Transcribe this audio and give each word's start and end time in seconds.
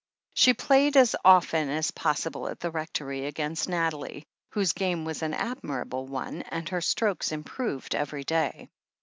She 0.33 0.55
played 0.55 0.97
as 0.97 1.15
often 1.23 1.69
as 1.69 1.91
possible 1.91 2.47
at 2.47 2.57
th^ 2.57 2.73
Rectory 2.73 3.27
against 3.27 3.69
Nathalie, 3.69 4.25
whose 4.49 4.73
game 4.73 5.05
was 5.05 5.21
an 5.21 5.35
admirable 5.35 6.07
one, 6.07 6.41
and 6.49 6.67
her 6.69 6.81
strokes 6.81 7.31
improved 7.31 7.93
every 7.93 8.23
day. 8.23 8.71